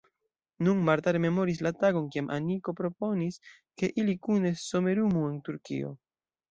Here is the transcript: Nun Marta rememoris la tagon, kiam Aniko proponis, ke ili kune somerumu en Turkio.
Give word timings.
Nun 0.67 0.79
Marta 0.87 1.13
rememoris 1.17 1.61
la 1.67 1.71
tagon, 1.83 2.09
kiam 2.15 2.31
Aniko 2.37 2.75
proponis, 2.81 3.39
ke 3.83 3.95
ili 4.05 4.19
kune 4.29 4.57
somerumu 4.67 5.27
en 5.33 5.43
Turkio. 5.51 5.99